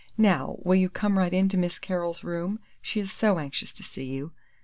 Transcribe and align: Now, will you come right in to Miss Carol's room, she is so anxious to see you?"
Now, 0.17 0.55
will 0.63 0.73
you 0.73 0.89
come 0.89 1.19
right 1.19 1.31
in 1.31 1.47
to 1.49 1.57
Miss 1.57 1.77
Carol's 1.77 2.23
room, 2.23 2.59
she 2.81 2.99
is 2.99 3.11
so 3.11 3.37
anxious 3.37 3.71
to 3.73 3.83
see 3.83 4.05
you?" 4.05 4.31